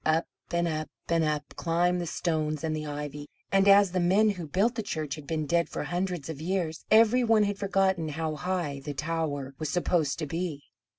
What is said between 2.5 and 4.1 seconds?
and the ivy; and as the